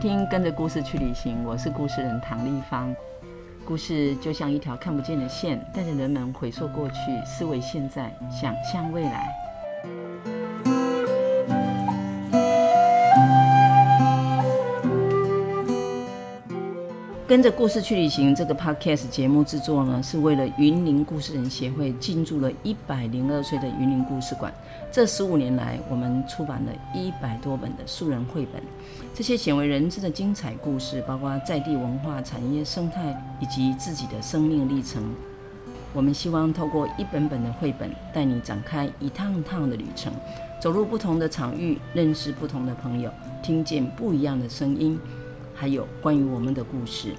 [0.00, 2.96] 听《跟着故事去旅行》，我是故事人唐立芳。
[3.66, 6.96] 故事就像一条看不见的线，带着人们回溯过去，
[7.26, 9.28] 思维现在，想象未来。
[17.30, 24.52] 跟着故事去旅行这个 podcast 节目制作呢，是为了云林故事人协会进驻了一百零二岁的云林故事馆。
[24.90, 28.60] 这十五年来，我们出版了一百多本的素人绘本。
[29.14, 35.00] 这些鲜为人知的精彩故事，包括在地文化、产业、生态以及自己的生命历程。
[35.92, 40.12] 我们希望透过一本本的绘本，带你展开一趟趟的旅程，
[40.60, 43.08] 走入不同的场域，认识不同的朋友，
[43.40, 44.98] 听见不一样的声音。
[45.60, 47.14] 还有关于我们的故事，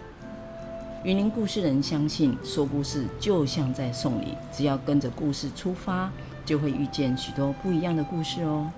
[1.03, 6.11] 云林故事人相信说故事就像在送礼，只要跟着故事出发，
[6.43, 8.71] 就会遇见许多不一样的故事哦。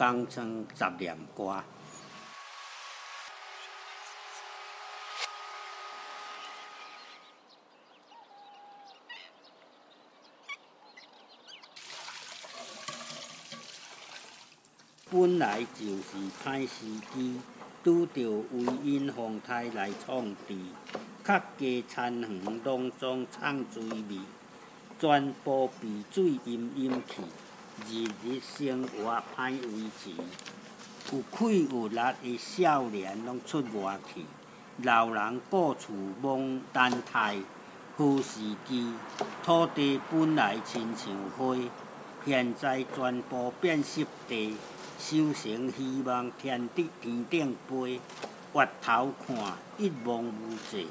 [0.00, 1.62] 江村杂念歌，
[15.10, 17.38] 本来就是歹时机，
[17.84, 20.56] 拄着微阴风台来创治，
[21.22, 24.18] 客家田园拢总藏水味，
[24.98, 27.20] 全部被水淹淹去。
[27.88, 30.10] 日日生活歹维持，
[31.12, 34.24] 有气有力的少年拢出外去，
[34.82, 35.92] 老人顾厝
[36.22, 37.36] 忙等待
[37.96, 38.92] 好时机。
[39.42, 41.56] 土地本来亲像花，
[42.26, 44.56] 现在全部变湿地。
[44.98, 47.98] 收成希望天得天顶飞，
[48.52, 49.34] 越头看
[49.78, 50.86] 一望无际。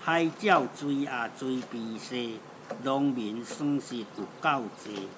[0.00, 2.36] 海鸟追也水边踅，
[2.84, 5.08] 农民损失有够济。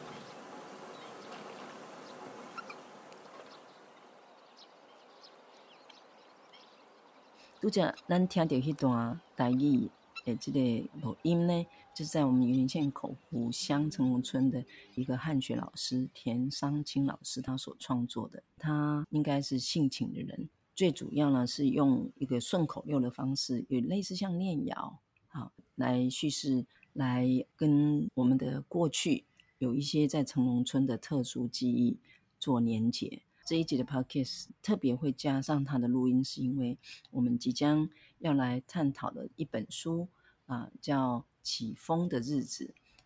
[7.63, 9.89] 读者，咱听到一段台语
[10.25, 10.61] 的这个
[11.01, 11.65] 录音呢，
[11.95, 14.65] 就是在我们云林县口湖乡成龙村的
[14.97, 18.43] 一个汉学老师田商清老师他所创作的。
[18.59, 27.25] 他应该是性情的人，最主要呢是用一个顺口溜的方式，有类似像念谣，好来叙事，来
[27.55, 29.25] 跟我们的过去
[29.59, 31.97] 有一些在成龙村的特殊记忆
[32.41, 33.23] 做连结。
[33.45, 36.79] 这一集的 podcast 特别会加上他的录音，是因为
[37.11, 37.89] 我们即将
[38.19, 40.09] 要来探讨的一本书
[40.47, 42.65] 啊，叫《起风的日子》。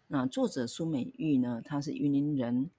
[0.08, 2.70] 那作者苏美玉呢，她是云林人，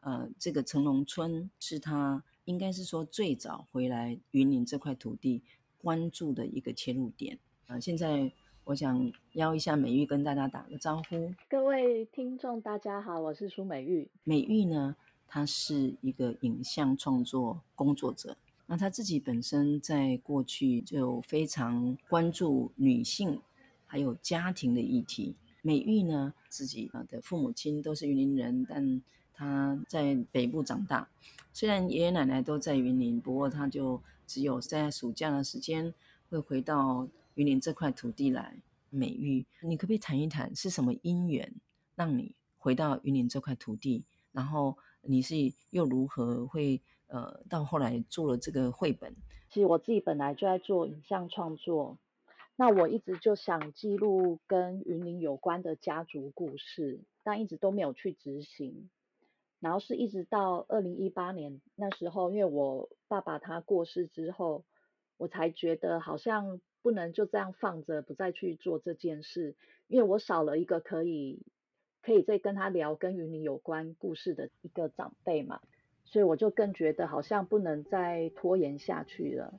[0.00, 5.42] 呃，这个成龙村是她应该是说最早回来云林这块土地
[5.78, 7.38] 关注的一个切入点。
[7.66, 8.30] 啊，现在
[8.62, 11.32] 我想邀一下美玉跟大家打个招呼。
[11.48, 14.08] 各位听众，大家好，我是苏美玉。
[14.22, 14.94] 美玉呢，
[15.28, 23.40] 他是一个影像创作工作者，那他自己本身在过去就非常关注女性
[23.86, 25.34] 还有家庭的议题。
[25.62, 29.02] 美玉呢，自己的父母亲都是云林人，但
[29.34, 31.08] 他在北部长大，
[31.52, 35.92] 虽然爷爷奶奶都在云林，不过他就只有在暑假的时间
[36.30, 38.56] 会回到云林这块土地来。
[38.90, 41.52] 美玉，你可不可以谈一谈是什么因缘
[41.96, 44.78] 让你回到云林这块土地，然后？
[45.08, 45.34] 你是
[45.70, 49.14] 又如何会呃到后来做了这个绘本？
[49.48, 51.98] 其实我自己本来就在做影像创作，
[52.56, 58.90] 那我一直就想记录跟云林有关的家族故事，但一直都没有去执行。
[59.60, 64.64] 然后是一直到二零一八年那时候，因为我爸爸他过世之后，
[65.16, 69.56] 我才觉得好像不能就这样放着不再去做这件事，
[69.88, 71.40] 因为我少了一个可以。
[72.06, 75.60] 可以再跟他聊跟云林有关故事的一个长辈嘛，
[76.04, 79.58] 所以我就更觉得好像不能再拖延下去了。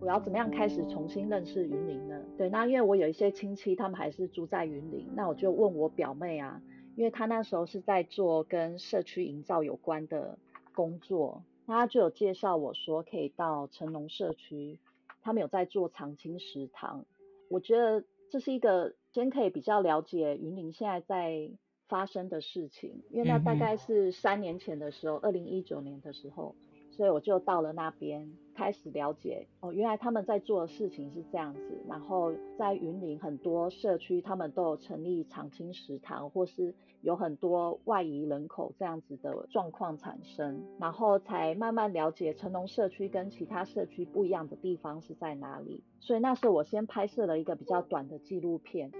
[0.00, 2.24] 我要怎么样开始重新认识云林呢？
[2.38, 6.62] 对，那因为我有一些亲戚，他们还是住在云林，那我就问我表妹啊，
[6.96, 10.38] 因为她那时候是在做跟社区营造有关的
[10.74, 11.42] 工作。
[11.68, 14.78] 他就有介绍我说可以到成龙社区，
[15.22, 17.04] 他们有在做长青食堂。
[17.48, 21.50] 我觉得这是一个先可以比较了解云林现在在
[21.86, 26.54] 发生的事情，因为那大概是三年前的时候，二零一九年的时候，
[26.98, 31.80] 所以我就到了那边，开始了解哦，原来他们在做的事情是这样子。
[31.88, 45.84] 然后在云林很多社区，他们都有成立长青食堂，或是有很多外移人口这样子的状况产生，然后才慢慢了解成龙社区跟其他社区不一样的地方是在哪里。
[46.00, 48.90] 所以那时候我先拍摄了一个比较短的纪录片，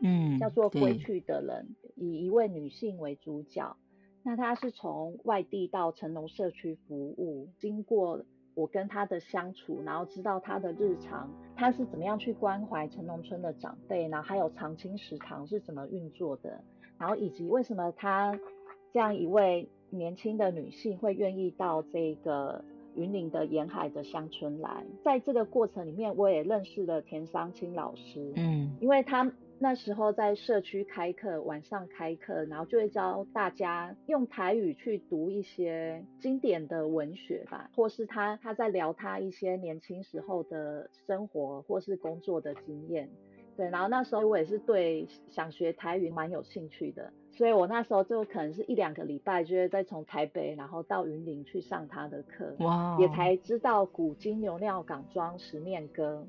[0.00, 3.76] 嗯，叫做《归去的人》，以一位女性为主角。
[4.26, 8.24] 那他是从外地到成龙社区服务，经过
[8.54, 16.58] 我跟他的相处，然后知道他的日常，他是怎么样去关怀成龙村的长辈，然后还有长青食堂是怎么运作的，
[16.98, 18.40] 然后以及为什么他
[18.94, 29.30] 这样一位年轻的女性会愿意到这个云林的沿海的乡村来，在这个过程里面，我也认识了田桑青老师，嗯，因为他。
[29.58, 43.08] 那时候在社区开课，晚上开课，然后就会教大家用台语去读一些经典的文学吧，或是他他在聊他一些年轻时候的生活或是工作的经验。
[43.56, 56.26] 对，然后那时候我也是对想学台语蛮有兴趣的，所以我那时候就可能是一两个礼拜就会再从台北然后到云林去上他的课，哇，也才知道古今牛尿港庄十面歌。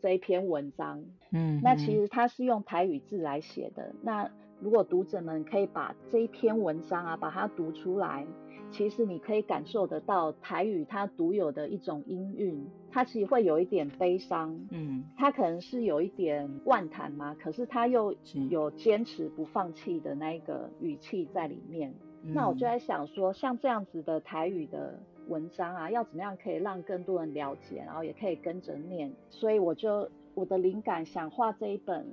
[0.00, 3.94] 这一篇文章，嗯，那其实它是用台语字来写的。
[4.02, 8.26] 那如果读者们可以把这一篇文章啊，把它读出来，
[8.70, 18.14] 其实你可以感受得到台语它独有的一种音韵，它其实会有一点悲伤，嗯，它可能是有一点万谈嘛，可是它又
[18.50, 21.94] 有坚持不放弃的那个语气在里面。
[22.22, 22.32] 嗯。
[22.34, 24.98] 那我就在想说，像这样子的台语的。
[25.28, 32.06] 文章啊，要怎么样可以让更多人了解，然后也可以跟着念，所以我就我的灵感想画这一本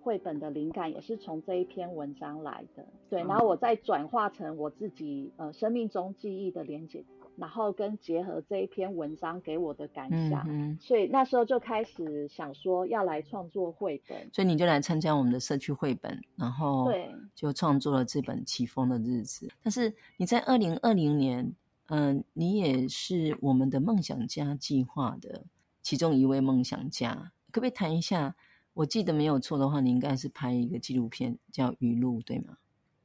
[0.00, 7.04] 绘本的灵感也是从这一篇文章来的，对，然后我再转化成我自己呃生命中记忆的连接，
[7.36, 21.52] 然后跟结合这一篇文章给我的感想，嗯嗯，所以那时候就开始想说要来创作绘本，所以你就来参加我们的社区绘本，然后对，就创作了这本《起风的日子》，但是你在二零二零年。
[21.88, 25.44] 嗯、呃，你也是我们的梦想家计划的
[25.82, 28.34] 其中一位梦想家，可不可以谈一下？
[28.74, 32.58] 我记得没有错的话，你应该是拍一个纪录片叫《语录》，对吗？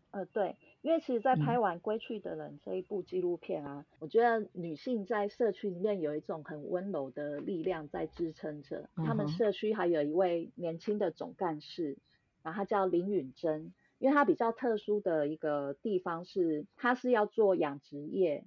[0.10, 8.90] 呃，对，因为其实，在拍完《归去的人》这一部纪录片啊，嗯、我觉得女性在社区里面有一种很温柔的力量在支撑着。
[8.96, 11.98] 他们社区还有一位年轻的总干事，
[12.44, 18.44] 然后他叫林允珍，因为他比较特殊的一个地方是，他是要做养殖业。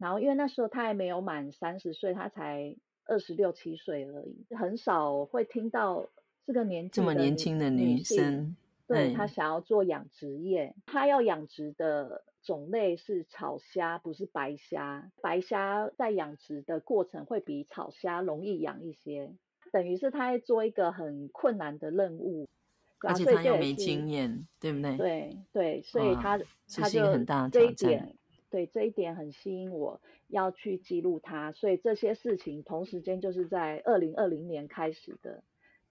[0.00, 2.74] 然后，因为那时候他还没有满三十岁，他才
[3.04, 6.06] 二十六七岁而已，很少会听到
[6.46, 8.56] 这个年纪这么年轻的女生，
[8.86, 15.12] 对，他想要做养殖业，她要养殖的种类是草虾，不是白虾。
[15.20, 19.34] 白虾在养殖的过程会比草虾容易养一些，
[19.70, 22.48] 等于是她在做一个很困难的任务，
[23.00, 24.96] 而且他又没经验，对不对？
[24.96, 26.40] 对对，所以他
[26.74, 28.14] 他就很大的挑战。
[28.50, 35.42] 对，这一点很吸引我，要去记录它，所以这些事情同时间就是在二零二零年开始的。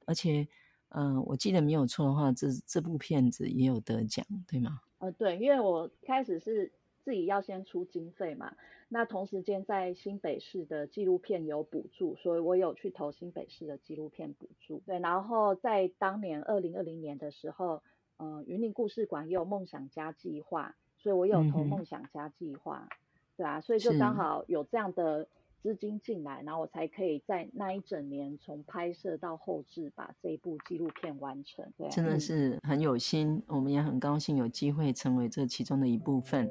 [0.05, 0.47] 而且，
[0.89, 4.81] 嗯、呃，我记得没有错的话，这这部片子也有得奖，对吗？
[4.97, 6.71] 呃，对，因为我开始是
[7.05, 8.55] 自己要先出经费嘛，
[8.89, 14.81] 那同时间在新北市的纪录片有补助，所以我有去投新北市的纪录片补助。
[14.85, 17.81] 对，然后在当年二零二零年的时候，
[18.17, 20.75] 嗯、呃，云林故事馆也有梦想家计划。
[21.01, 22.97] 所以我有投梦想家计划，嗯，
[23.37, 25.27] 对啊，所以就刚好有这样的
[25.63, 31.65] 资金进来，然后我才可以在那一整年从拍摄到后置把这一部纪录片完成。
[31.77, 36.49] 对啊，真的是很有心，嗯，我们也很高兴有机会成为这其中的一部分。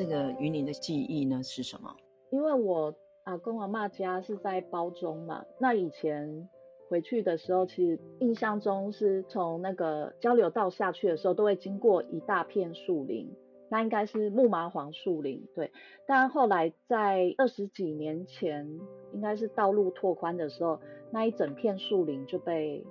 [0.00, 1.94] 这个云林的记忆呢是什么？
[2.30, 6.48] 因为我阿公阿嬷家是在包中嘛，那以前
[6.88, 13.30] 回去的时候，其实印象中是从那个交流道下去的时候，都会经过一大片树林，
[13.68, 15.70] 那应该是木麻黄树林，对。
[16.06, 18.80] 但后来在二十几年前，
[19.12, 20.80] 应该是道路拓宽的时候，
[21.10, 22.82] 那一整片树林就被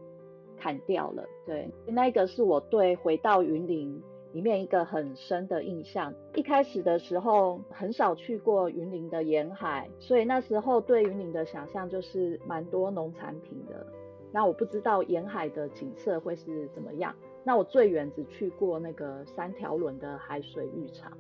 [0.60, 1.72] 砍掉了，对。
[1.88, 4.00] 那个是我对回到云林
[4.34, 13.86] 里面一个很深的印象，一开始的时候很少去过云林的沿海，所以那时候对云林的想象就是蛮多农产品的。
[14.32, 17.16] 那我不知道沿海的景色会是怎么样。
[17.44, 21.12] 那我最远只去过那个三条轮的海水浴场。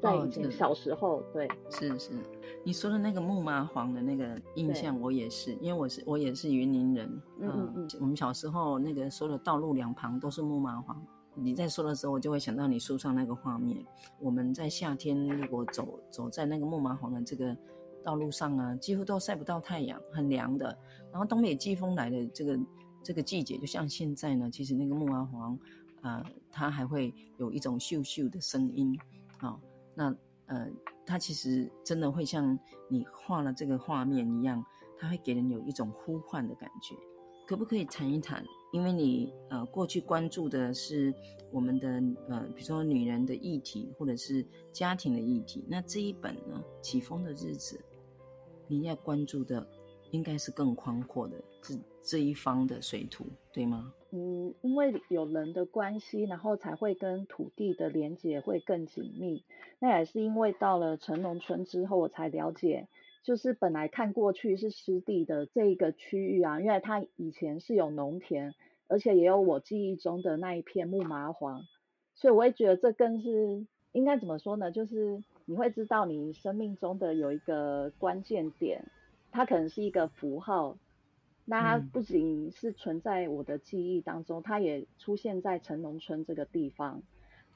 [0.00, 2.10] 在以前小时候，哦、对，是是，
[2.64, 11.00] 你说的那个木麻黄的那个印象，我也是，因为我是我也是云林人，嗯嗯嗯，我们小时候那个说的道路两旁都是木麻黄，
[11.34, 13.84] 你在说的时候，我就会想到你书上那个画面。
[14.20, 17.56] 我们在夏天如果走走在那个木麻黄的这个
[18.02, 20.76] 道路上啊，几乎都晒不到太阳，很凉的。
[21.10, 22.58] 然后东北季风来的这个
[23.02, 25.58] 这个季节，就像现在呢，其实那个木麻黄、
[26.02, 28.98] 呃，它还会有一种咻咻的声音
[29.38, 29.50] 啊。
[29.50, 29.60] 哦
[29.94, 30.14] 那
[30.46, 30.68] 呃，
[31.06, 32.58] 它其实真的会像
[32.88, 34.62] 你画了这个画面一样，
[34.98, 36.94] 它会给人有一种呼唤的感觉。
[37.46, 38.44] 可不可以谈一谈？
[38.72, 41.14] 因为你呃过去关注的是
[41.52, 41.88] 我们的
[42.28, 45.64] 呃，比如说女人的议题，或者是家庭的议题。
[45.68, 47.76] 那这一本呢，《起风的日子》，
[48.66, 49.64] 你要关注的
[50.10, 53.92] 应该是更宽阔的，是这一方的水土，对吗？
[54.10, 59.44] 嗯，因为有人的关系，然后才会跟土地的连接会更紧密。
[59.78, 62.88] 那也是因为到了陈农村之后，我才了解，
[63.22, 68.54] 就是本来看过去是湿地的这一个区域啊，因为它以前是有农田，
[68.88, 71.62] 而且也有我记忆中的那一片木麻黄，
[72.14, 74.70] 所以我也觉得这更是应该怎么说呢？
[74.70, 78.84] 就是你会知道你生命中的有一个关键点，
[79.30, 80.76] 它可能是一个符号。
[81.44, 87.02] 那它不仅是存在我的记忆当中，它也出现在陈农村这个地方。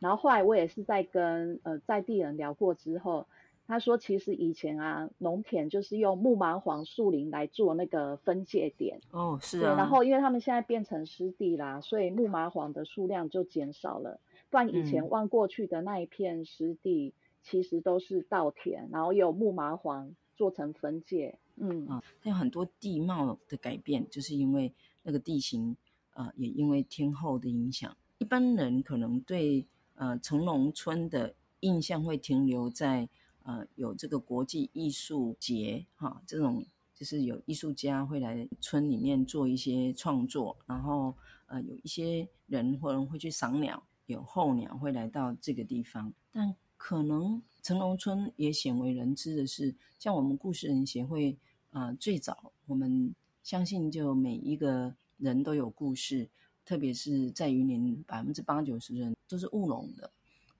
[0.00, 3.26] 然后后来我也是在跟呃在地人聊过之后，
[3.66, 9.00] 他说其实以前啊农田就是用木麻黄树林来做那个分界点。
[9.10, 9.74] 哦，是啊。
[9.76, 14.20] 然后因为他们现在变成湿地啦，所以木麻黄的数量就减少了。
[14.48, 21.38] 不然以前望过去的那一片湿地，其实都是稻田，然后有木麻黄做成分界。
[21.56, 25.76] 嗯啊，它有很多地貌的改变，就是因为那个地形
[26.10, 27.96] 啊、呃，也因为天候的影响。
[28.18, 33.08] 一般人可能对呃城农村的印象会停留在
[33.46, 36.62] 呃有这个国际艺术节哈，这种
[36.94, 41.14] 就是有艺术家会来村里面做一些创作，然后
[41.46, 51.36] 呃有一些人或人会去赏鸟，有候鸟会来到这个地方，但可能城龙村也鲜为人知的是，像我们故事人协会。
[51.72, 56.26] 啊、最早我们相信，就每一个人都有故事，
[56.64, 60.10] 特别是在云林，百分之八九十人都是务农的，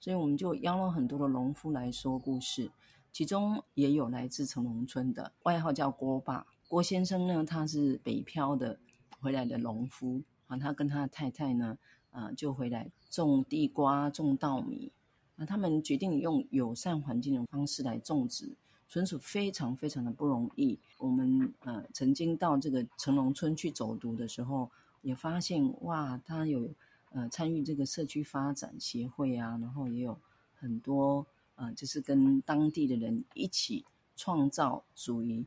[0.07, 2.71] 所以我们就邀了很多的农夫来说故事，
[3.11, 6.47] 其中也有来自城农村的，外号叫郭爸。
[6.69, 8.79] 郭先生呢，他是北漂的
[9.19, 11.77] 回来的农夫啊，他跟他的太太呢，
[12.13, 14.93] 啊，就回来种地瓜、种稻米，
[15.39, 18.55] 啊，他们决定用友善环境的方式来种植。
[18.89, 20.79] 纯属非常非常的不容易。
[20.99, 24.71] 我们呃曾经到这个城农村去走读的时候，
[25.03, 26.71] 也发现哇，他有
[27.17, 30.17] 呃参与这个社区发展协会啊，然后也有
[30.55, 35.45] 很多呃就是跟当地的人一起创造属于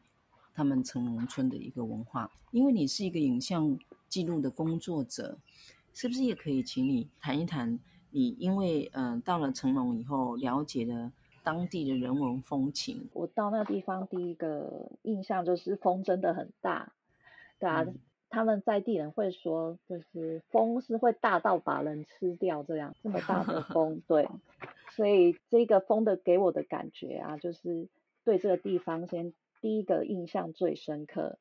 [0.53, 2.29] 他们城农村的一个文化。
[2.51, 5.38] 因为你是一个影像记录的工作者，
[5.93, 11.11] 是不是也可以请你谈一谈你因为呃到了城农以后了解的？
[11.41, 16.91] 当地的人文风情，我到那个地方第一个印象就是风真的很大，
[17.57, 17.95] 对啊，嗯、
[18.29, 24.27] 他们在地人会说，就是风是会大到把人吃掉这样，这么大的风，对，
[24.95, 27.88] 所以这个风的给我的感觉啊，就是
[28.24, 31.38] 对这个地方先第一个印象最深刻。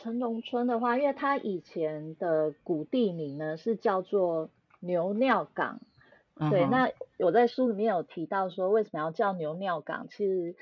[0.00, 4.50] 陈农村的话，因为它以前的古地名呢是叫做
[4.80, 5.80] 牛尿港。
[6.50, 10.08] 对，那我在书里面有提到说，为什么要叫牛尿港？
[10.08, 10.56] 其实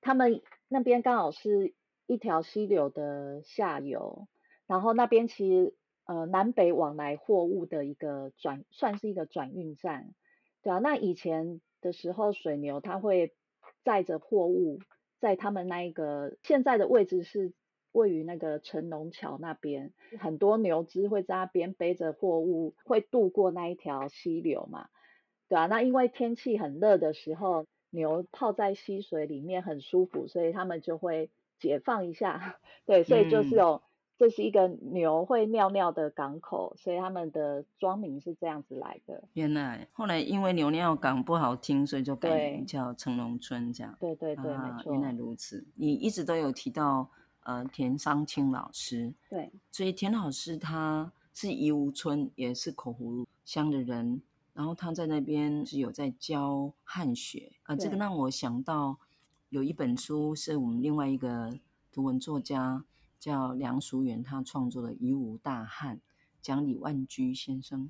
[0.00, 1.74] 他们那边刚好是
[2.06, 4.26] 一条溪流的下游，
[4.70, 5.74] 然后那边其实
[6.04, 10.14] 呃南北往来货物的一个转，算是一个转运站，
[10.62, 10.78] 对啊。
[10.78, 13.34] 那以前的时候，水牛它会
[13.82, 14.78] 载着货物，
[15.18, 17.52] 在他们那一个现在的位置是
[17.90, 24.88] 位于那个陈农桥那边，很多牛只会在那边背着货物，会渡过那一条溪流嘛。
[25.48, 32.60] 对啊，那因为天气很热的时候，牛泡在溪水里面很舒服，所以他们就会解放一下。
[32.86, 33.89] 对，所以就是有，嗯、
[34.20, 39.24] 这是一个牛会尿尿的港口，所以他们的庄名是这样子来的。
[39.32, 43.96] 原来后来因为牛尿港不好听，所以就改名叫成龙村这样。
[43.98, 44.92] 对对对，啊、没错。
[44.92, 47.08] 原来如此，你一直都有提到
[47.44, 49.10] 呃田商清老师。
[49.30, 54.20] 对，所以田老师他是宜芜村，也是口湖乡的人。
[54.52, 58.98] 然后他在那边是有在教汉学啊，这个让我想到
[59.48, 61.50] 有一本书是我们另外一个
[61.90, 62.84] 图文作家
[63.20, 65.96] 叫梁淑媛，他创作的《夷吾大汉》，
[66.40, 67.88] 讲李万居先生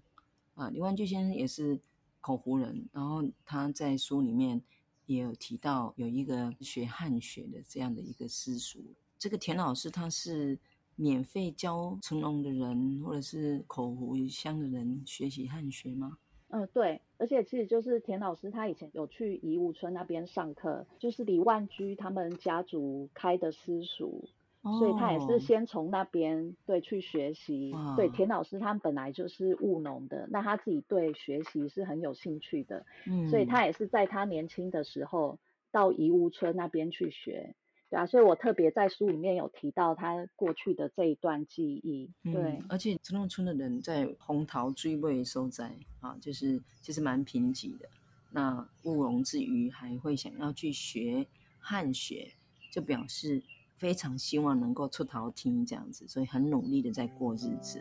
[0.56, 1.80] 啊，李万居先生也是
[2.20, 4.60] 口湖人，然后他在书里面
[5.06, 8.80] 也有提到有一个学汉学的这样的一个私塾。
[9.18, 10.58] 这个田老师他是
[10.96, 16.18] 免费教成龙的人或者是口湖乡的人学习汉学吗？
[16.48, 24.28] 嗯，对，而且其实就是田老师他以前有去宜吾村那边上课，就是李万居他们家族开的私塾。
[24.62, 27.72] 所以他也是先从那边对去学习。
[27.72, 27.96] Oh.
[27.96, 32.84] 对，田老师他们本来就是务农的，那他自己对学习是很有兴趣的。
[33.06, 35.38] 嗯，所以他也是在他年轻的时候
[35.70, 37.54] 到宜屋村那边去学。
[37.88, 42.10] 对啊，所以我特别在书里面有提到他过去的这一段记忆。
[42.22, 47.88] 对，嗯、而且成龙村的人在红桃追尾收摘啊，就是其实蛮贫瘠的。
[48.30, 51.26] 那务农之余还会想要去学
[51.58, 52.30] 汉学，
[52.70, 53.42] 就表示。
[53.80, 57.80] 非常希望能够出头天这样子，所以很努力的在过日子。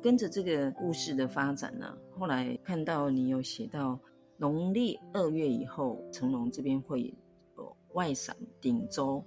[0.00, 3.98] 跟着这个故事的发展呢，后来看到你有写到
[4.36, 7.12] 农历二月以后，成龙这边会
[7.56, 9.20] 有外省顶州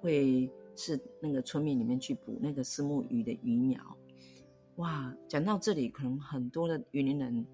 [0.00, 0.50] 会。
[0.76, 3.80] 是那个村民里面去捕那个丝木鱼的鱼苗，
[4.76, 5.14] 哇！
[5.28, 7.46] 讲到这里，可能很多的云林人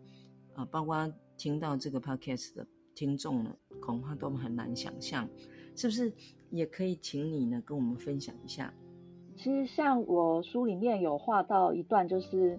[0.55, 5.29] 啊、呃，包括听到这个 podcast 的听众呢，恐怕都很难想象，
[5.77, 6.13] 是不是？
[6.51, 8.75] 也可以请你呢跟我们分享一下。
[9.37, 12.59] 其实像我书里面有画到一段，就是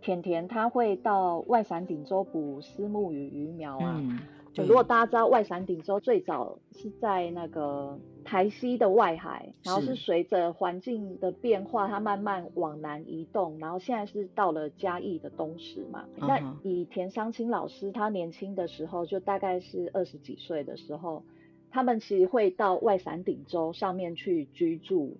[0.00, 3.96] 甜甜他会到外山顶洲捕丝木鱼鱼苗啊。
[3.98, 4.18] 嗯
[4.64, 16.04] 如果大家知道外山顶洲最早是在那个台西的外海，然后是随着环境的变化，它慢慢往南移动，然后现在是到了嘉义的东石嘛。
[16.18, 16.26] Uh-huh.
[16.26, 21.22] 那以田商清老师他年轻的时候，就大概是二十几岁的时候，
[21.70, 25.16] 他们其实会到外伞顶洲上面去居住。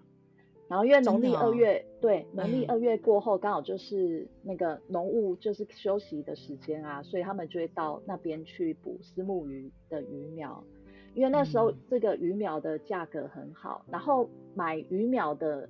[0.69, 10.65] 然后因为农历二月，哦、对，农历二月过后刚好就是那个农务就是休息的时间啊，所以他们就会到那边去捕丝木鱼的鱼苗，
[11.17, 15.69] 因为那时候这个鱼苗的价格很好，嗯、然后买鱼苗的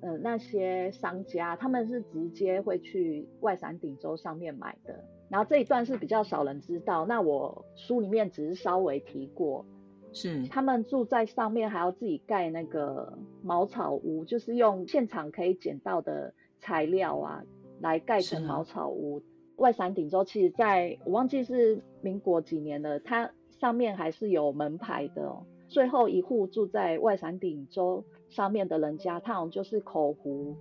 [0.00, 9.64] 呃那些商家他们是直接会去外伞顶洲上面买的，然后这一段是比较少人知道，那我书里面只是稍微提过。
[10.12, 17.44] 是，他们住在上面，还要自己盖那个茅草屋，就是用现场可以捡到的材料啊，
[17.80, 19.22] 来盖成茅草屋。
[19.56, 25.44] 外山顶洲其实在我忘记是民国几年了，它上面还是有门牌的哦。
[25.68, 30.56] 最后一户住在外山顶洲上面的人家，他好像就是口湖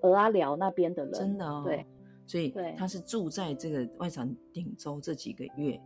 [0.00, 1.62] 鹅阿寮那边的人，真的哦。
[1.64, 1.86] 对，
[2.26, 5.80] 所以他是住在这个外山顶洲这几个月。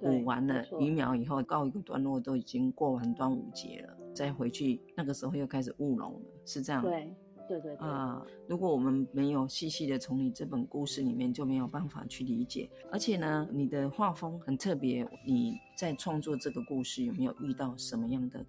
[0.00, 6.82] 补完了鱼苗以后，告一个段落，都已经过完端午节了，再回去那个时候又开始务农了，是这样。
[6.82, 7.10] 对
[7.48, 8.26] 对对啊、呃！
[8.46, 12.68] 如果我们没有细细的从你这本故事里面，就没有办法去理解。
[12.90, 18.44] 而且呢，你的画风很特别，你在创作这个故事有没有遇到什么样的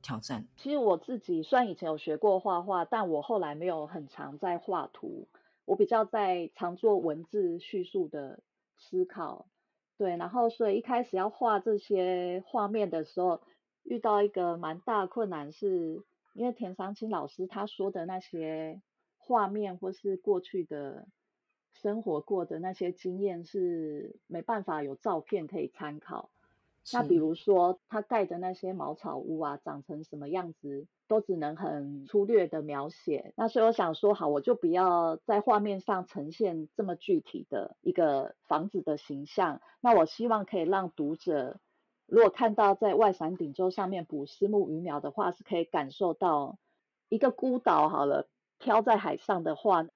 [0.00, 0.46] 挑战？
[0.56, 5.26] 其实我自己虽然以前有学过画画，但我后来没有很常在画图，
[5.64, 8.40] 我比较在常做文字叙述的
[8.76, 9.46] 思考。
[9.98, 13.40] 对，然后所以一开始要画这些画面的时候，
[13.84, 18.80] 遇到一个蛮大困难，是因为田长青老师他说的那些
[19.16, 21.06] 画面或是过去的
[21.72, 26.30] 生活过的那些经验是没办法有照片可以参考。
[26.92, 30.88] 那比如说他盖的那些茅草屋啊，长成什么样子？
[31.06, 39.60] 都只能很粗略的描写，那所以我想说，好，我就不要在画面上呈现这么具体的一个房子的形象。
[39.82, 41.60] 那我希望可以让读者，
[42.06, 46.58] 如果看到在外伞顶洲上面捕虱目鱼苗的话，是可以感受到
[47.08, 49.86] 一个孤岛好了，飘在海上的话，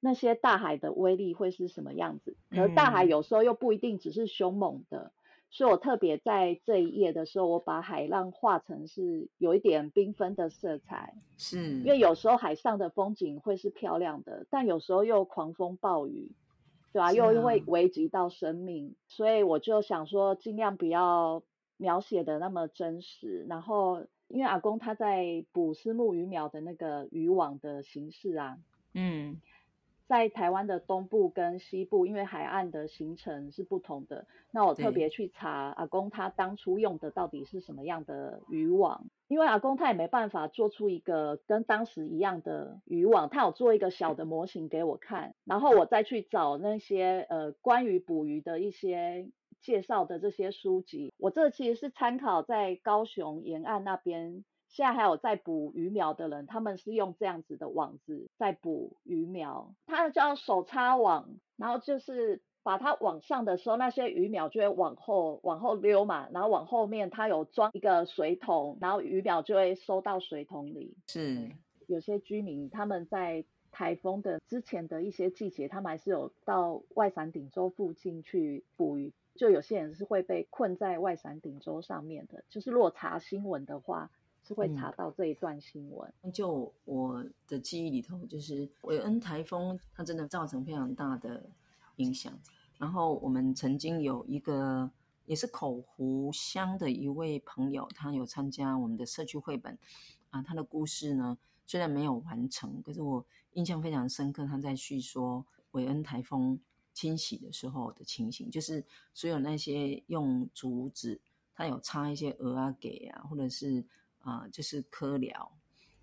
[0.00, 2.36] 那些大海的威力会是什么样子？
[2.50, 5.12] 而大海有时候又不一定只是凶猛的。
[5.52, 16.30] 所以我特别在这一页的时候，我把海浪画成是有一点缤纷的色彩，是因为有时候海上的风景会是漂亮的，但有时候又狂风暴雨，
[16.92, 17.12] 对吧、啊？
[17.12, 21.42] 又会危及到生命，所以我就想说，尽量不要
[21.80, 23.46] 描写的那么真实。
[23.48, 28.58] 然后，因为阿公他在捕丝木鱼苗的那个渔网的形式啊，
[28.94, 29.40] 嗯。
[30.06, 49.28] 在台湾的东部跟西部，因为海岸的形成是不同的，那我特别去查阿公他当初用的到底是什么样的渔网，因为阿公他也没办法做出一个跟当时一样的渔网，他有做一个小的模型给我看，然后我再去找那些呃关于捕鱼的一些
[49.62, 70.96] 介绍的这些书籍，我这其实是参考在高雄沿岸那边，现在还有在捕鱼苗的人，他们是用这样子的网子在捕鱼苗，它叫手插网，然后就是把它往上的时候，那些鱼苗就会往后往后溜嘛，然后往后面它有装一个水桶，然后鱼苗就会收到水桶里。
[71.06, 71.50] 是，
[71.86, 73.44] 有些居民他们在。
[73.72, 79.12] 台风的之前的一些季节，他们还是有到外伞顶洲附近去捕鱼。
[79.40, 84.10] 就有些人是会被困在外伞顶洲上面的，就是如果查新闻的话，
[84.42, 86.12] 是会查到这一段新闻。
[86.20, 91.48] 嗯、就我的记忆里头，就是韦恩台风，它真的造成非常大的
[91.96, 92.38] 影响。
[92.76, 94.90] 然后我们曾经有一个
[95.24, 99.78] 也是口湖乡的一位朋友，他有参加我们的社区绘本
[100.28, 104.44] 啊，他的故事呢，虽然没有完成，可是我印象非常深刻。
[104.44, 106.60] 他在叙说韦恩台风
[106.92, 111.20] 清洗的时候的情形，就是所有那些用竹子，
[111.54, 113.84] 它有插一些鹅啊给啊，或者是
[114.20, 115.50] 啊、就是蚵寮。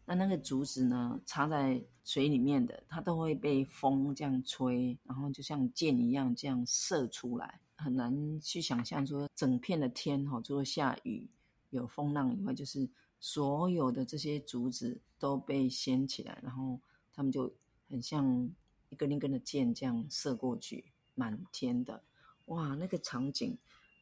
[0.06, 11.28] 那那个竹子呢，插在水里面的，它都会被风这样吹，然后就像箭一样这样射出来，很难去想象说整片的天哈，除了下雨
[11.70, 12.90] 有风浪以外，就是。
[13.20, 16.80] 所有的这些竹子都被掀起来，然后
[17.16, 17.52] 他们就
[17.90, 18.48] 很像
[18.90, 22.04] 一根一根的箭这样射过去，满天的，
[22.46, 23.58] 哇，那个场景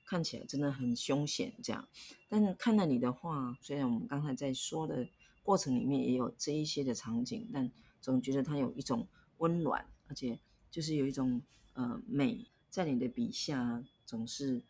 [0.06, 1.54] 看起来真的很凶险。
[1.64, 1.88] 这样，
[2.30, 5.08] 但看了你的话，虽然我们刚才在说的
[5.44, 7.72] 过程里面也有这一些的场景，但
[8.02, 11.42] 总觉得它有一种温暖，而且就是有一种
[11.74, 14.62] 呃美，在你的笔下总是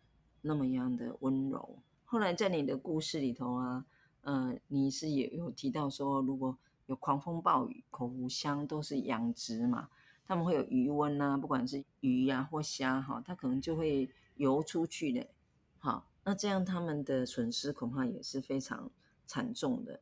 [0.41, 1.79] 那么样的温柔。
[2.03, 3.85] 后来在你的故事里头啊。
[4.25, 9.87] 呃，你是也有提到说，如果有狂风暴雨，口湖乡都是养殖嘛，
[10.27, 15.27] 他们会有余温呐，不管是鱼呀、或虾哈，它可能就会游出去的，
[15.77, 18.89] 好，那这样他们的损失恐怕也是非常
[19.25, 20.01] 惨重的。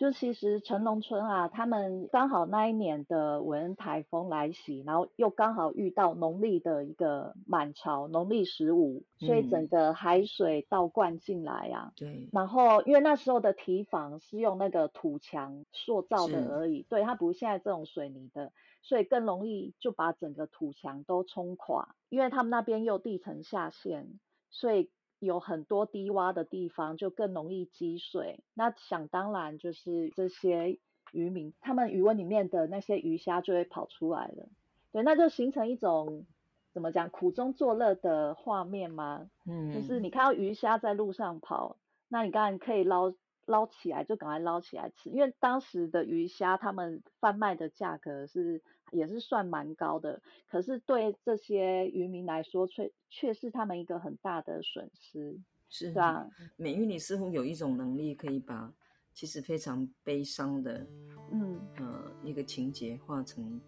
[0.00, 11.92] 就其实陈农村啊，他们刚好那一年的韦恩台风来袭，然后又刚好遇到农历的一个满潮，农历十五，所以整个海水倒灌进来啊。
[11.96, 12.30] 对。
[12.32, 21.94] 然后因为那时候的堤防是用那个土墙塑造的而已，对，它不是现在这种水泥的，所以更容易就把整个土墙都冲垮。
[22.08, 24.88] 因为他们那边又地层下陷，所以。
[25.20, 28.42] 有很多低洼的地方，就更容易积水。
[28.54, 30.80] 那想当然就是这些
[31.12, 34.48] 渔民，他们鱼温里面的那些鱼虾就会跑出来了。
[34.90, 36.26] 对，那就形成一种
[36.72, 39.30] 怎么讲苦中作乐的画面吗？
[39.46, 41.76] 嗯，就是你看到鱼虾在路上跑，
[42.08, 43.14] 那你当然可以捞。
[43.46, 55.36] 捞起来就赶快捞起来吃，因为当时的鱼虾他们贩卖的价格是也是算蛮高的，可是对这些渔民来说却却是他们一个很大的损失，
[55.68, 56.28] 是吧？
[56.56, 58.72] 美玉，你似乎有一种能力，可以把
[59.12, 60.86] 其实非常悲伤的，
[61.32, 63.60] 嗯呃一个情节化成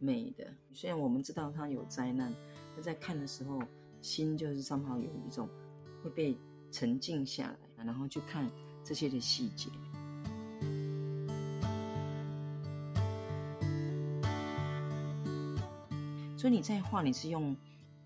[0.00, 0.44] 美的。
[0.72, 2.34] 虽然我们知道它有灾难，
[2.74, 3.60] 但在看的时候，
[4.00, 5.48] 心就是正好有一种
[6.02, 6.36] 会被
[6.72, 8.50] 沉静下来，然后去看。
[8.84, 9.70] 这些的细节，
[16.36, 17.56] 所以你在画，你是用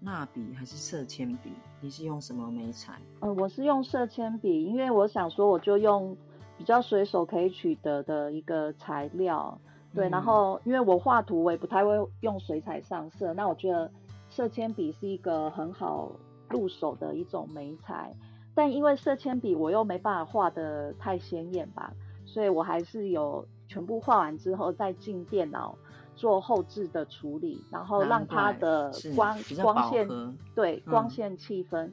[0.03, 1.51] 蜡笔还是色铅笔？
[1.81, 2.95] 你是用什么眉材？
[3.19, 6.17] 呃，我是用色铅笔，因为我想说，我就用
[6.57, 9.61] 比较随手可以取得的一个材料。
[9.93, 13.91] 对，嗯、然后因为我画图，我也不太会用水彩上色，那我觉得
[14.31, 16.13] 色铅笔是一个很好
[16.49, 18.15] 入手的一种眉材。
[18.59, 21.93] 但因为色铅笔我又没办法画的太鲜艳吧，
[22.25, 25.79] 所以我还是有全部画完之后再进电脑
[26.17, 30.09] 做后置的处理，然后让它的光光线
[30.57, 31.89] 对光线气氛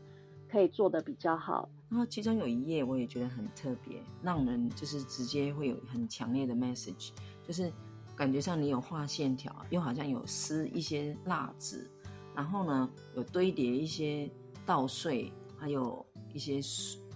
[0.49, 1.69] 可以做的比较好。
[1.87, 7.11] 然后其中有一页我也觉得很特别，让人就是直接会有很强烈的 message，
[7.43, 7.71] 就是
[8.15, 11.87] 感觉上你有画线条，又好像有撕一些蜡纸，
[12.33, 14.27] 然后呢有堆叠一些
[14.65, 16.03] 稻穗，还有。
[16.35, 16.55] 一些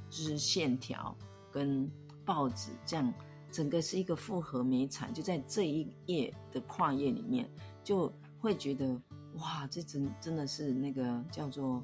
[0.10, 1.14] 就是线条
[1.52, 1.92] 跟
[2.24, 3.14] 报纸这样，
[3.52, 7.48] 整个是一个复合媒材，就在这一页的跨页里面，
[7.84, 8.98] 就会觉得
[9.36, 11.84] 哇，这真真的是那个叫做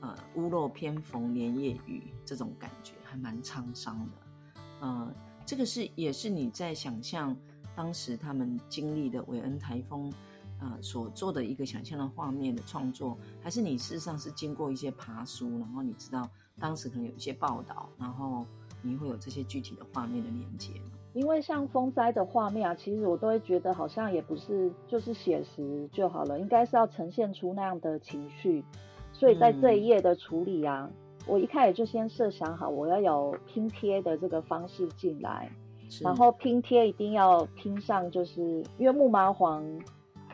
[0.00, 4.60] 呃屋漏偏逢连夜雨这种感觉，还蛮沧桑的。
[4.80, 5.14] 呃，
[5.46, 7.36] 这个是也是你在想象
[7.76, 10.10] 当时他们经历的韦恩台风
[10.58, 16.28] 啊、呃、所做的一个想象的画面的创作，还是你事实上是经过一些爬书，然后你知道。
[16.60, 18.44] 当时可能有一些报道，然后
[18.82, 20.72] 你会有这些具体的画面的连接。
[21.14, 28.64] 因为像风灾的画面啊，其实我都会觉得好像也不是就是写实就好了，应该是要呈现出那样的情绪。
[29.12, 30.94] 所以在这一页的处理啊，嗯、
[31.26, 35.52] 我一开始就先设想好，我要有拼贴的这个方式进来，
[36.00, 39.62] 然后拼贴一定要拼上，就是因为木麻黄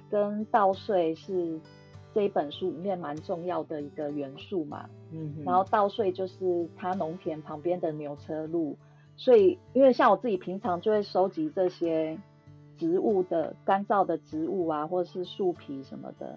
[0.08, 1.58] 跟稻穗是
[2.18, 8.76] 这一本书里面蛮重要的一个元素嘛，嗯哼，然后稻穗就是它农田旁边的牛车路，
[9.16, 12.18] 所以因为像我自己平常就会收集这些
[12.76, 16.36] 植物的干燥的植物啊，或者是树皮什么的。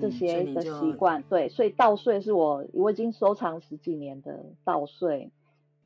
[0.00, 5.30] 这些的习惯，对，所以稻穗是我我已经收藏十几年的稻穗，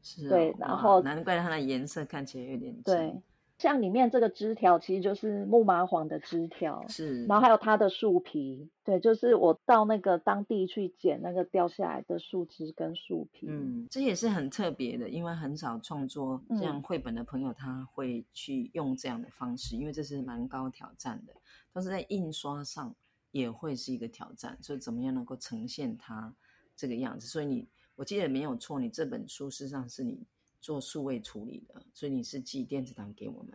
[0.00, 3.14] 是、哦，对，然后难怪它的颜色看起来有点对，
[3.60, 21.32] 像里面这个枝条其实就是木麻黄的枝条，是，然后还有它的树皮，对，就是我到那个当地去捡那个掉下来的树枝跟树皮，嗯，这也是很特别的，因为很少创作这样绘本的朋友他会去用这样的方式，嗯、因为这是蛮高挑战的，
[21.72, 22.94] 但是在印刷上。
[23.32, 26.34] 也会是一个挑战，所以怎么样能够呈现它
[26.74, 27.28] 这个样子？
[27.28, 30.20] 所以你，我记得没有错，你这本书事实上是你
[30.60, 33.52] 做数位处理的，所以你是寄电子档给我们，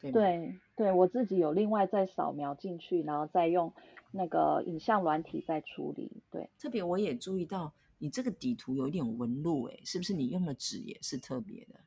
[0.00, 0.14] 对吗？
[0.14, 3.72] 对，对我自己有另外再扫描进去，然后再用
[4.10, 6.10] 那个影像软体再处理。
[6.30, 11.80] 对，特别我也注意到你这个底图有一点纹路，诶，是不是你用的纸也是特别的？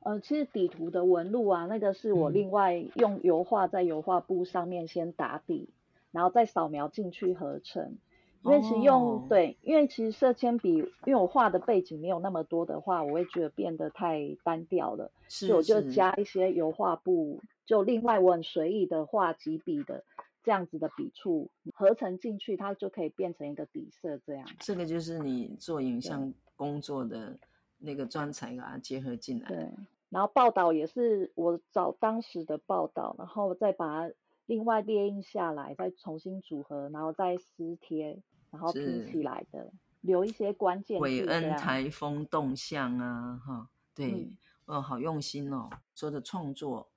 [0.00, 5.68] 呃，其实底图的纹路啊，那个是我另外用油画在油画布上面先打底。
[5.70, 5.74] 嗯
[6.14, 7.98] 然后再扫描进去合成，
[8.44, 9.28] 因为其实用、oh.
[9.28, 10.74] 对，因为其实色铅笔，
[11.06, 20.04] 因为我画的背景没有那么多的话，我会觉得变得太单调了，所以我就加一些油画布，就另外我很随意的画几笔的
[20.42, 24.46] 这样子的笔触合成进去，它就可以变成一个底色这样。
[24.60, 27.38] 这个就是你做影像工作的
[27.78, 29.48] 那个专才，把它结合进来。
[29.48, 29.70] 对，
[30.10, 34.14] 然后报道也是我找当时的报道，然后再把它。
[34.46, 38.20] 另外列印下来，再重新组合，然后再撕贴，
[38.54, 41.00] 然后拼起来的，留一些关键。
[41.00, 44.30] 韦恩台风动向啊，哈，对，
[44.66, 45.68] 哦、嗯，好用心哦。
[45.94, 46.88] 说的创作，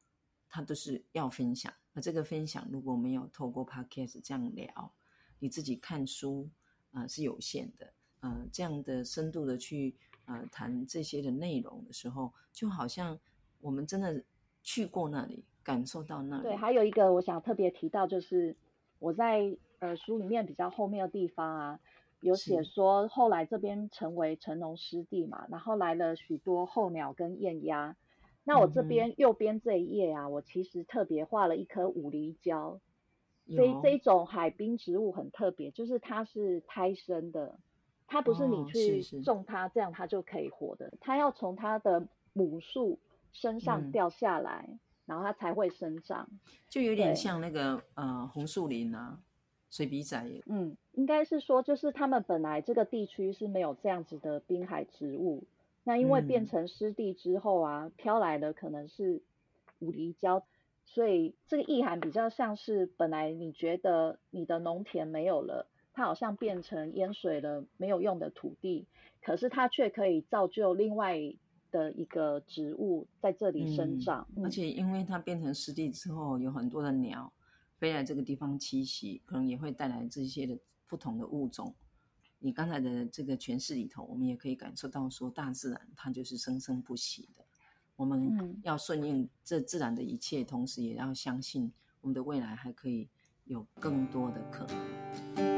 [0.47, 1.73] 它都是要分享。
[1.93, 4.93] 那这个分享，如果没有透过 Podcast 这样聊，
[5.39, 6.47] 你自己看书
[6.91, 7.91] 啊、呃、是有限的。
[8.19, 13.17] 呃，这样的深度的去呃谈这些的内容的时候，就好像
[13.59, 14.23] 我们真的
[14.61, 15.43] 去过那里。
[15.67, 16.43] 感受到那里。
[16.43, 18.55] 对，还有一个我想特别提到，就是
[18.99, 21.79] 我在呃书里面比较后面的地方啊，
[22.19, 27.95] 有写说后来这边成为成龙湿地嘛，然后来了许多候鸟跟雁鸭。
[28.43, 32.79] 那我这边右边这一页啊，嗯、我其实特别画了一棵五厘蕉，
[33.47, 37.59] 这这一种海滨植物很特别，就是它是胎生的，
[38.07, 42.99] 它不是你去种它这样它就可以活的，哦、它要从它的母树
[43.31, 44.65] 身上掉下来。
[44.69, 46.27] 嗯然后它才会生长，
[46.67, 46.93] 就有。
[46.93, 49.17] 点像那个呃红树林啊，
[49.69, 50.25] 水笔仔。
[50.45, 55.43] 嗯，应该是说，就是他们本来这个地区是没有这样子的滨海植物，
[55.83, 59.21] 那因为变成湿地之后啊，飘、嗯、来的可能是
[59.79, 60.43] 五厘蕉，
[60.85, 68.85] 所以这个意涵比较像是本来你觉得你的农田没有了，它好像变成淹水了没有用的土地，
[69.21, 71.33] 可是它却可以造就另外。
[71.69, 77.29] 的一个植物在这里生长，嗯，而且因为它变成湿地之后，有很多的鸟
[77.77, 81.73] 飞来这个地方栖息，可能也会带来这些的不同的物种。
[82.39, 87.43] 你刚才的这个诠释里头，我们也可以感受到说，大自然它就是生生不息的。
[87.95, 93.09] 我们要顺应这自然的一切，同时也要相信我们的未来还可以
[93.45, 95.56] 有更多的可能。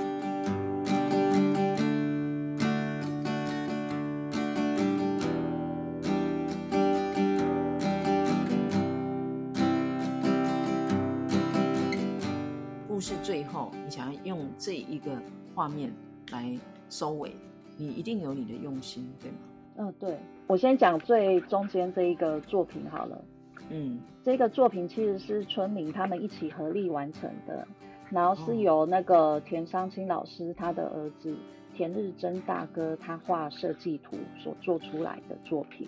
[13.52, 15.12] 后，你想要用这一个
[15.54, 15.92] 画面
[16.32, 16.58] 来
[16.90, 17.36] 收尾，
[17.78, 19.38] 你一定有你的用心，对吗？
[19.78, 20.18] 嗯，对。
[20.48, 23.22] 我先讲最中间这一个作品好了。
[23.70, 27.68] 嗯，这个作品其实是村民他们一起合力完成的，
[28.10, 31.36] 然后是由那个田商清老师他的儿子
[31.76, 35.88] 田日珍大哥他画设计图所做出来的作品。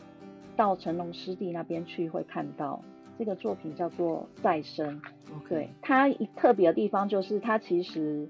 [0.56, 2.82] 到成龙湿地那边去会看到。
[3.18, 5.00] 这个作品叫做《再生》
[5.48, 8.28] 对，它一特别的地方就是它其实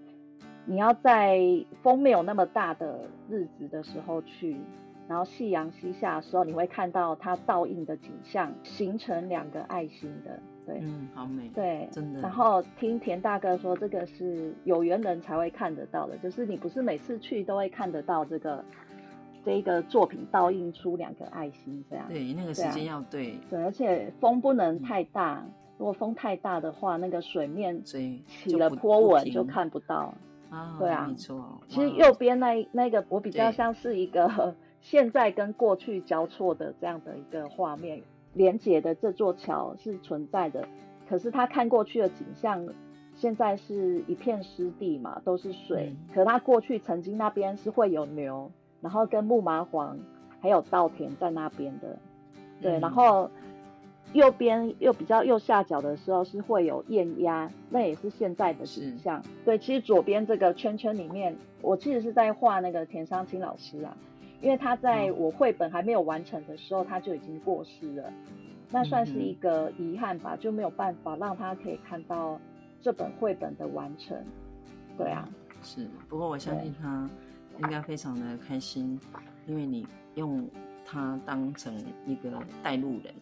[0.66, 1.40] 你要在
[1.82, 4.58] 风没有那么大的日子的时候去，
[5.08, 12.22] 然后夕阳西下的时候，你会看到它倒映的景象，形成两个爱心的，对，嗯，好美，对，真的。
[12.22, 18.64] 然后听田大哥说，这个是有缘人才会看得到的，就是你不是每次去都会看得到这个。
[19.44, 25.46] 这一个作品倒映出两个爱心，这样对，那个时间要对，对，而且风不能太大，
[25.78, 28.22] 如果风太大的话，那个水面起
[28.58, 30.14] 了波纹就看不到。
[30.50, 31.62] 啊，对啊，没错。
[31.70, 38.02] 其实右边那那个我比较像是一个 现在跟过去交错的这样的一个画面，
[38.34, 40.68] 连接的这座桥是存在的，
[41.08, 42.68] 可是他看过去的景象，
[43.16, 45.94] 现在是一片湿地嘛，都是水。
[45.96, 48.52] 嗯、可他过去曾经那边是会有牛，
[48.82, 49.98] 然后跟木麻黄
[50.42, 51.98] 还有稻田在那边的，
[52.62, 53.30] 对，嗯、然后。
[54.14, 59.24] 右边又比较右下角的时候是会有雁鸭，那也是现在的景象。
[59.24, 63.96] 是对，其实左边这个圈圈里面，我其实是在画那个田商清老师啊，
[64.42, 68.12] 因为他在我绘本还没有完成的时候，他就已经过世了，
[68.70, 72.38] 那算是一个遗憾吧，就没有办法让他可以看到
[72.82, 74.18] 这本绘本的完成。
[74.98, 75.26] 对啊，
[75.64, 75.88] 是。
[76.10, 77.10] 不过我相信他
[77.62, 79.00] 应该非常的开心，
[79.46, 80.50] 因为你用
[80.84, 81.74] 他当成
[82.06, 83.14] 一个带路人。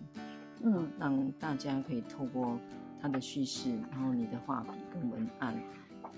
[0.62, 2.58] 嗯，让大家可以透过
[3.02, 5.56] 他的叙事，然后你的画笔跟文案，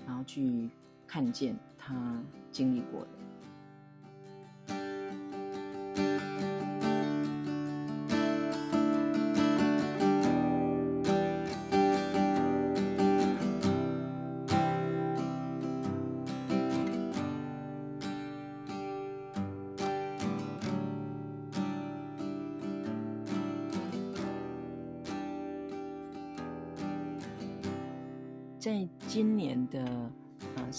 [0.06, 0.68] 然后去
[1.06, 3.08] 看见他经历过的。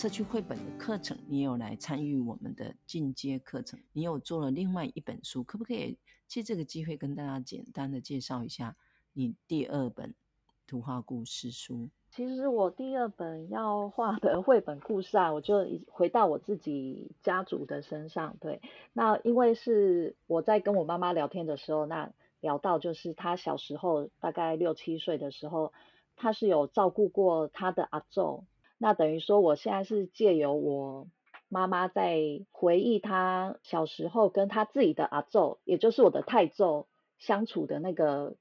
[0.03, 8.75] 社区绘本的课程，你有来参与我们的进阶课程，你有做了另外一本书，可不可以借这个机会跟大家简单的介绍一下
[9.13, 10.13] 你第二本
[10.67, 11.87] 图画故事书？
[12.11, 18.35] 其实我第二本要画的绘本故事啊，我就回到我自己家族的身上。
[18.41, 18.61] 对，
[18.91, 22.11] 那因为是我在跟我妈妈聊天的时候，那
[22.41, 25.71] 聊到就是她小时候大概六七岁的时候。
[26.15, 28.43] 她是有照顾过她的阿昼，
[28.83, 31.07] 那等于说我现在是借由我
[31.47, 32.19] 妈妈在
[32.51, 38.35] 回忆她小时候跟她自己的阿昼，也就是我的太昼相处的那个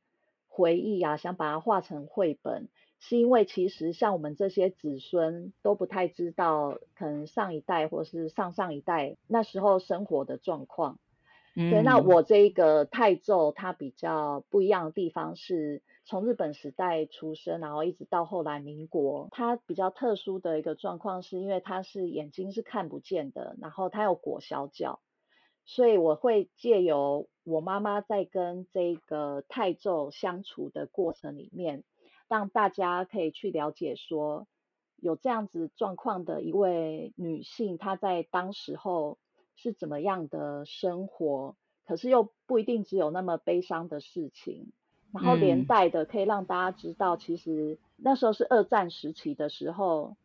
[0.49, 2.67] 回忆啊，想把它画成绘本，
[2.99, 10.99] 是因为其实像我们这些子孙都不太知道，可能上一代或是上上一代那时候生活的状况。
[11.55, 15.83] 嗯、对，那我这一个太祖他比较不一样的地方是。
[16.13, 25.01] 从日本时代出生，然后一直到后来民国，他比较特殊的一个状况，是因为他是眼睛是看不见的，然后他有裹小脚，
[25.65, 31.83] 所以我会借由我妈妈在跟这个太祖相处的过程里面，
[32.29, 34.47] 让大家可以去了解说，
[34.97, 39.17] 有这样子状况的一位女性，她在当时候
[39.57, 44.73] 是怎么样的生活，可是又不一定只有那么悲伤的事情。
[45.13, 50.17] 然后连带的可以让大家知道，其实那时候是二战时期的时候，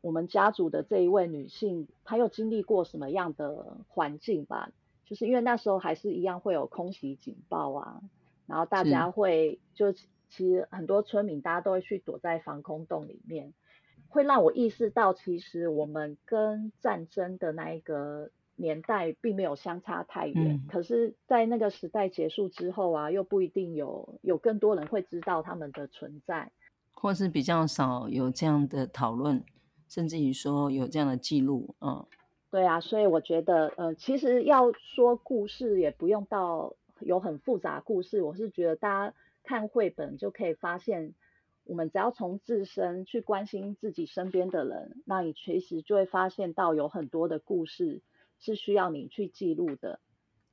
[0.00, 4.70] 我们家族的这一位女性，她又经历过什么样的环境吧？
[5.04, 8.00] 就是因为那时候还是一样会有空袭警报啊，
[8.46, 13.52] 然后大家会就其实很多村民大家都会去躲在防空洞里面，
[14.08, 18.30] 会让我意识到，其实我们跟战争的那一个。
[18.56, 26.52] 年代并没有相差太远，嗯、可是，在那个时代结束之后啊，又不一定有有更多人会知道他们的存在，
[26.92, 29.42] 或是比较少有这样的讨论，
[29.88, 32.06] 甚至于说有这样的记录，嗯，
[32.50, 41.14] 对啊，所以我觉得，呃，其实要说故事，也不用到有很复杂故事，我是觉得大家看绘本就可以发现，
[41.64, 48.02] 我们只要从自身去关心自己身边的人，那你其实就会发现到有很多的故事。
[48.44, 50.00] 是需要你去记录的，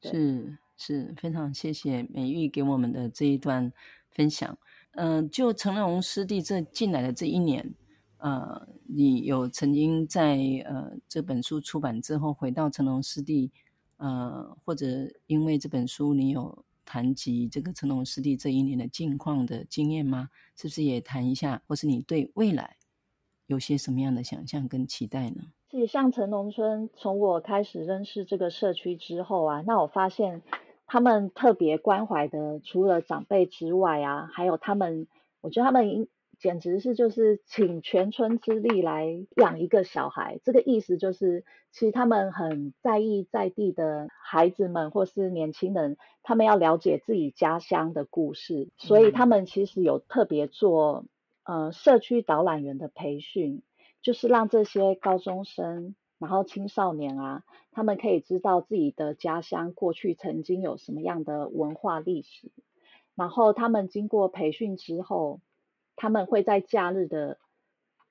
[0.03, 3.73] 是是，非常谢谢美玉给我们的这一段
[4.11, 4.55] 分享。
[4.91, 7.73] 嗯、呃，就成龙师弟这进来的这一年，
[8.17, 13.51] 呃，你有曾经在呃这本书出版之后回到成龙师弟，
[13.97, 14.85] 呃，或者
[15.25, 20.29] 因为这本书你有谈及这个成龙师弟这一年的近况的经验吗？
[20.55, 22.77] 是不是也谈一下，或是你对未来
[23.47, 25.41] 有些什么样的想象跟期待呢？
[25.71, 30.41] 其实像城农村，从我开始认识这个社区之后啊，那我发现
[30.87, 35.05] 他们特别关怀的，除了长辈之外啊，还有他们，
[35.41, 36.07] 我觉得他们
[36.39, 40.39] 简直是就是请全村之力来养一个小孩。
[40.43, 51.05] 这个意思就是，其实他们很在意在地的孩子们或是年轻人，他们要了解自己家乡的故事，所以他们其实有特别做
[51.43, 53.61] 呃社区导览员的培训。
[54.01, 62.51] 就是让这些高中生，然后青少年啊，他们可以知道自己的家乡过去曾经有什么样的文化历史，
[63.15, 65.41] 然后他们经过培训之后，
[65.95, 67.37] 他们会在假日的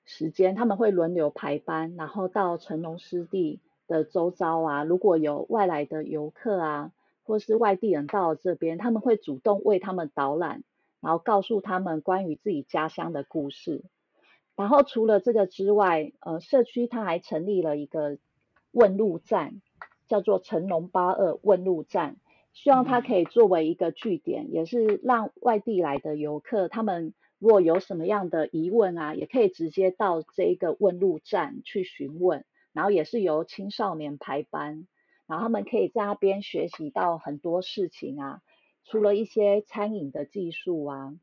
[0.05, 6.91] 时间，他们会轮流排班，然后到成龙湿地的周遭啊，如果有外来的游客啊，
[7.23, 10.63] 或是外地人到了这边，他们会主动为他们导览，
[10.99, 13.83] 然后告诉他们关于自己家乡的故事。
[14.59, 18.17] 然后除了这个之外，呃，社区它还成立了一个
[18.71, 19.61] 问路站，
[20.09, 22.17] 叫做成龙八二问路站，
[22.51, 27.13] 希望它可以作为一个据点，也是让外地来的游客他们。
[27.37, 32.43] 如果有什么样的疑问啊，也可以直接到这一个问路站去询问，
[32.73, 34.85] 然后也是由青少年排班，
[35.25, 38.41] 然后他们可以在那边学习到很多事情啊，
[38.83, 41.15] 除了一些餐饮的技术啊，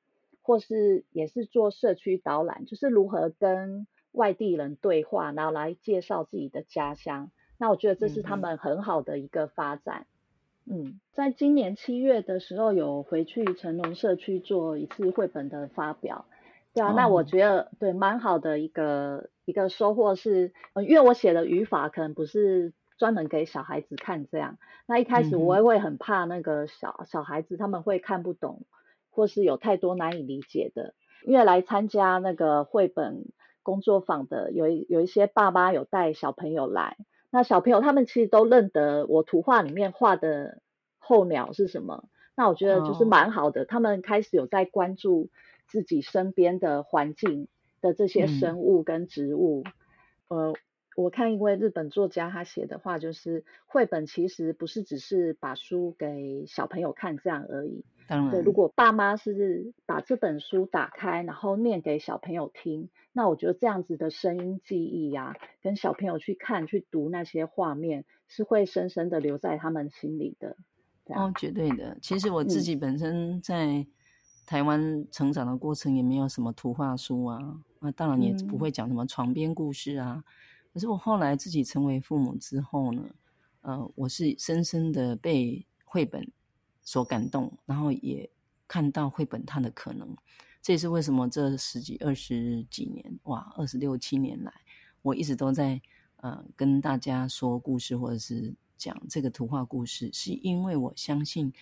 [0.47, 7.32] 或是也是做社区导览，就是如何跟外地人对话，然后来介绍自己的家乡。
[7.59, 10.07] 那我觉得这是他们很好的一个发展。
[10.66, 16.26] 嗯，在今年七月的时候，有回去成龙社区做一次绘本的发表，
[16.74, 28.62] 对啊，哦、那我觉得对蛮好的一个一个收获是，呃，因为我写的语法可能不是专门给小孩子看这样，那一开始我也会很怕那个小、嗯、小孩子他们会看不懂，
[29.17, 30.95] 或是有太多难以理解的，
[31.25, 33.25] 因为来参加那个绘本
[33.62, 36.99] 工作坊的有一有一些爸妈有带小朋友来。
[37.31, 40.61] 那小朋友他们其实都认得我图画里面画的
[40.99, 42.05] 候鸟是什么，
[42.37, 43.62] 那我觉得就是蛮好的。
[43.62, 43.69] Oh.
[43.69, 45.31] 他们开始有在关注
[45.67, 47.49] 自己身边的环境
[47.81, 49.64] 的这些生物跟植物。
[50.29, 50.55] 嗯、呃，
[50.97, 57.85] 我看一位日本作家他写的话，就是绘本其实不是只是把书给小朋友看这样而已。
[58.07, 62.88] 当然，对，如果爸妈是把这本书打开，然后念给小朋友听。
[63.12, 70.57] 那我觉得这样子的声音记忆呀、啊，跟小朋友去看、去读那些画面，是会深深的留在他们心里的。
[71.07, 71.96] 哦，绝对的。
[72.02, 73.86] 其实我自己本身在
[74.44, 80.16] 台湾成长的过程，也没有什么图画书啊，那当然也不会讲什么床边故事啊。
[80.16, 80.24] 嗯、
[80.74, 83.02] 可是我后来自己成为父母之后呢，
[83.62, 86.28] 呃，我是深深的被绘本
[86.87, 88.30] 所感动，然后也
[88.66, 90.16] 看到绘本它的可能。
[90.62, 94.53] 这也是为什么这十几、二十几年，哇，二十六七年来，
[95.03, 95.80] 我一直都在
[96.16, 101.53] 呃跟大家说故事，或者是讲这个图画故事，是因为我相信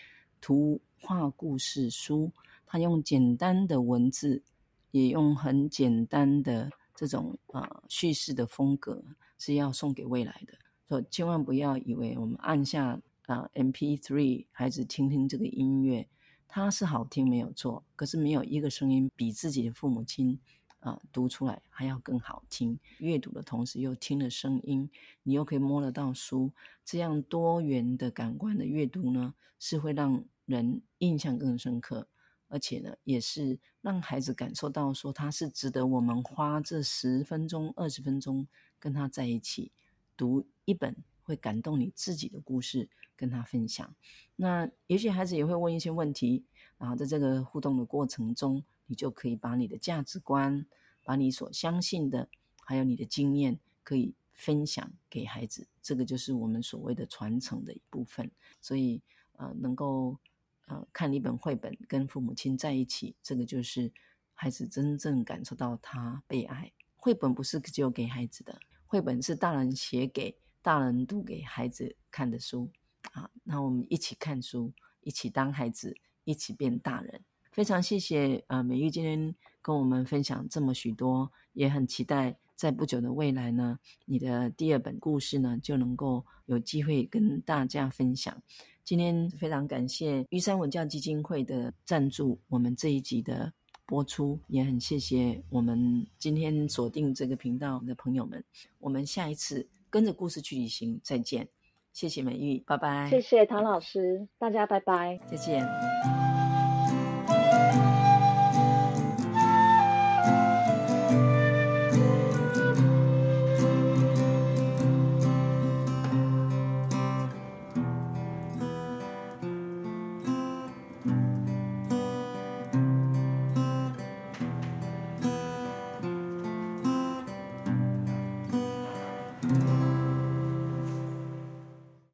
[0.41, 2.31] 图画故事书，
[2.67, 4.43] 它用简单的文字，
[4.91, 9.03] 也用很简单的这种呃叙事的风格，
[9.39, 10.55] 是要送给未来的。
[10.89, 16.09] 所以千万不要以为我们按下啊，M P three，孩子听听这个音乐。
[16.47, 20.39] 它是好听没有错，可是没有一个声音比自己的父母亲
[20.79, 22.79] 啊、读出来还要更好听。
[22.99, 24.89] 阅读的同时又听了声音，
[25.23, 26.53] 你又可以摸得到书，
[26.85, 32.07] 这样多元的感官的阅读呢，是会让人印象更深刻，
[32.49, 38.47] 而且呢，也是让孩子感受到说他是值得我们花这十分钟、二十分钟
[38.79, 39.73] 跟他在一起
[40.17, 40.95] 读一本
[41.25, 42.89] 会感动你自己的故事。
[43.17, 43.95] 跟他分享，
[44.35, 46.45] 那也许孩子也会问一些问题，
[46.77, 50.67] 然后在这个互动的过程中，你就可以把你的价值观、
[51.05, 52.29] 把你所相信的，
[52.65, 55.65] 还有你的经验，可以分享给孩子。
[55.81, 58.29] 这个就是我们所谓的传承的一部分。
[58.61, 59.01] 所以，
[59.37, 60.19] 呃，能够
[60.67, 63.93] 呃看一本绘本，跟父母亲在一起，这个就是
[64.35, 66.73] 孩子真正感受到他被爱。
[66.97, 72.71] 绘本不是只有给孩子的，绘本是大人写给大人读给孩子看的书。
[73.13, 75.95] 啊，那我们一起看书，一起当孩子，
[76.25, 77.21] 一起变大人。
[77.53, 88.43] 非常谢谢呃美玉今天跟我们分享这么许多，也很期待在不久的未来呢，你的第二本故事呢就能够有机会跟大家分享。
[88.83, 93.53] 今天非常感谢玉山文教基金会的赞助，我们这一集的
[93.85, 98.43] 播出，也很谢谢我们今天锁定这个频道的朋友们。
[98.79, 101.47] 我们下一次跟着故事去旅行，再见。
[101.93, 103.09] 谢谢美玉，拜拜。
[103.09, 106.34] 谢谢唐老师，大家拜拜，再见。